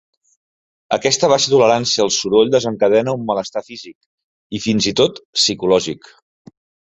[0.95, 6.11] Aquesta baixa tolerància al soroll desencadena un malestar físic i, fins i tot, psicològic.